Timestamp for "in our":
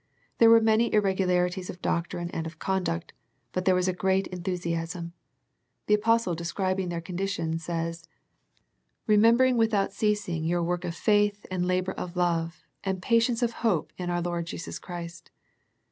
13.95-14.21